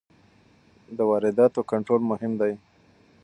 د 0.97 0.99
وارداتو 1.09 1.61
کنټرول 1.71 2.01
مهم 2.11 2.31
دی. 2.41 2.53